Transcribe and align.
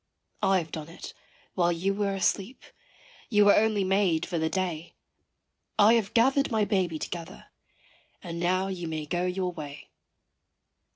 I 0.41 0.57
have 0.57 0.71
done 0.71 0.89
it, 0.89 1.13
while 1.53 1.71
you 1.71 1.93
were 1.93 2.15
asleep 2.15 2.63
you 3.29 3.45
were 3.45 3.53
only 3.55 3.83
made 3.83 4.25
for 4.25 4.39
the 4.39 4.49
day. 4.49 4.95
I 5.77 5.93
have 5.93 6.15
gathered 6.15 6.49
my 6.49 6.65
baby 6.65 6.97
together 6.97 7.51
and 8.23 8.39
now 8.39 8.65
you 8.67 8.87
may 8.87 9.05
go 9.05 9.27
your 9.27 9.51
way. 9.51 9.91